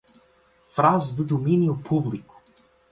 [0.73, 2.41] Frase de domínio publico